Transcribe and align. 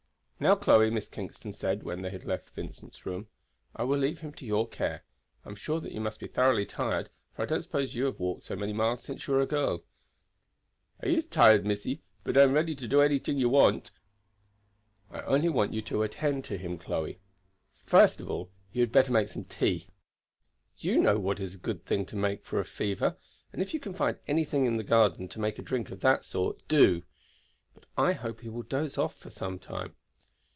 "Now, 0.43 0.55
Chloe," 0.55 0.89
Miss 0.89 1.07
Kingston 1.07 1.53
said 1.53 1.83
when 1.83 2.01
they 2.01 2.09
had 2.09 2.25
left 2.25 2.49
Vincent's 2.55 3.05
room, 3.05 3.27
"I 3.75 3.83
will 3.83 3.99
leave 3.99 4.21
him 4.21 4.31
to 4.33 4.43
your 4.43 4.67
care. 4.67 5.03
I 5.45 5.49
am 5.49 5.55
sure 5.55 5.79
that 5.79 5.91
you 5.91 6.01
must 6.01 6.19
be 6.19 6.25
thoroughly 6.25 6.65
tired, 6.65 7.11
for 7.31 7.43
I 7.43 7.45
don't 7.45 7.61
suppose 7.61 7.93
you 7.93 8.05
have 8.05 8.19
walked 8.19 8.41
so 8.45 8.55
many 8.55 8.73
miles 8.73 9.03
since 9.03 9.27
you 9.27 9.35
were 9.35 9.41
a 9.41 9.45
girl." 9.45 9.83
"I 10.99 11.09
is 11.09 11.27
tired, 11.27 11.63
missie; 11.63 12.01
but 12.23 12.39
I 12.39 12.41
am 12.41 12.53
ready 12.53 12.73
to 12.73 12.87
do 12.87 13.03
anyting 13.03 13.37
you 13.37 13.49
want." 13.49 13.91
"I 15.11 15.21
only 15.25 15.47
want 15.47 15.73
you 15.75 15.81
to 15.83 16.01
attend 16.01 16.43
to 16.45 16.57
him, 16.57 16.79
Chloe. 16.79 17.19
First 17.85 18.19
of 18.19 18.27
all 18.27 18.49
you 18.71 18.81
had 18.81 18.91
better 18.91 19.11
make 19.11 19.27
some 19.27 19.43
tea. 19.45 19.89
You 20.75 20.97
know 20.97 21.19
what 21.19 21.39
is 21.39 21.53
a 21.53 21.57
good 21.59 21.85
thing 21.85 22.03
to 22.07 22.19
give 22.19 22.41
for 22.41 22.59
a 22.59 22.65
fever, 22.65 23.15
and 23.53 23.61
if 23.61 23.75
you 23.75 23.79
can 23.79 23.93
find 23.93 24.17
anything 24.27 24.65
in 24.65 24.77
the 24.77 24.83
garden 24.83 25.27
to 25.27 25.39
make 25.39 25.59
a 25.59 25.61
drink 25.61 25.91
of 25.91 25.99
that 25.99 26.25
sort, 26.25 26.67
do; 26.67 27.03
but 27.75 27.85
I 27.95 28.13
hope 28.13 28.39
he 28.41 28.49
will 28.49 28.63
doze 28.63 28.97
off 28.97 29.13
for 29.13 29.29
some 29.29 29.59
time. 29.59 29.93